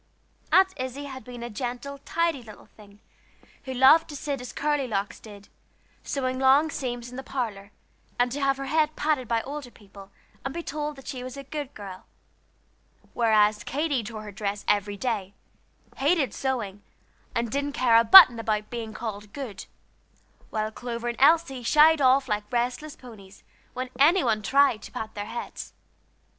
[0.51, 3.01] Aunt Izzie had been a gentle, tidy little thing,
[3.65, 5.47] who loved to sit as Curly Locks did,
[6.01, 7.69] sewing long seams in the parlor,
[8.17, 10.09] and to have her head patted by older people,
[10.43, 12.07] and be told that she was a good girl;
[13.13, 15.35] whereas Katy tore her dress every day,
[15.97, 16.81] hated sewing,
[17.35, 19.67] and didn't care a button about being called "good,"
[20.49, 23.43] while Clover and Elsie shied off like restless ponies
[23.75, 25.73] when any one tried to pat their heads.